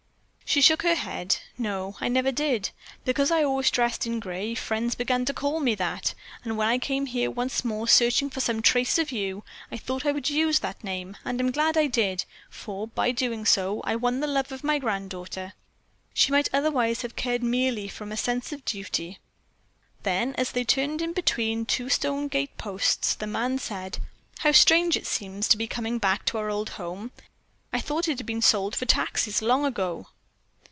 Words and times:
She 0.53 0.59
shook 0.59 0.81
her 0.83 0.95
head. 0.95 1.37
"No, 1.57 1.95
I 2.01 2.09
never 2.09 2.29
did. 2.29 2.71
Because 3.05 3.31
I 3.31 3.41
always 3.41 3.71
dressed 3.71 4.05
in 4.05 4.19
grey, 4.19 4.53
friends 4.53 4.95
began 4.95 5.23
to 5.23 5.33
call 5.33 5.61
me 5.61 5.75
that, 5.75 6.13
and 6.43 6.57
when 6.57 6.67
I 6.67 6.77
came 6.77 7.05
here 7.05 7.31
once 7.31 7.63
more 7.63 7.87
searching 7.87 8.29
for 8.29 8.41
some 8.41 8.61
trace 8.61 8.97
of 8.97 9.13
you, 9.13 9.45
I 9.71 9.77
thought 9.77 10.05
I 10.05 10.11
would 10.11 10.29
use 10.29 10.59
that 10.59 10.83
name; 10.83 11.15
and 11.23 11.39
I 11.39 11.45
am 11.45 11.53
glad 11.53 11.75
that 11.75 11.79
I 11.79 11.87
did, 11.87 12.25
for 12.49 12.85
by 12.89 13.11
so 13.11 13.13
doing 13.13 13.47
I 13.85 13.95
won 13.95 14.19
the 14.19 14.27
love 14.27 14.51
of 14.51 14.61
my 14.61 14.77
granddaughter. 14.77 15.53
She 16.13 16.33
might 16.33 16.49
otherwise 16.51 17.01
have 17.03 17.15
cared 17.15 17.43
merely 17.43 17.87
from 17.87 18.11
a 18.11 18.17
sense 18.17 18.51
of 18.51 18.65
duty." 18.65 19.19
Then, 20.03 20.35
as 20.35 20.51
they 20.51 20.65
turned 20.65 21.01
in 21.01 21.13
between 21.13 21.65
two 21.65 21.87
stone 21.87 22.27
gate 22.27 22.57
posts, 22.57 23.15
the 23.15 23.25
man 23.25 23.57
said: 23.57 23.99
"How 24.39 24.51
strange 24.51 24.97
it 24.97 25.07
seems 25.07 25.47
to 25.47 25.55
be, 25.57 25.65
coming 25.67 25.97
back 25.97 26.25
to 26.25 26.37
our 26.39 26.49
old 26.49 26.71
home. 26.71 27.13
I 27.71 27.79
thought 27.79 28.09
it 28.09 28.17
had 28.19 28.25
been 28.27 28.41
sold 28.41 28.75
for 28.75 28.85
taxes 28.85 29.41
long 29.41 29.63
ago." 29.63 30.07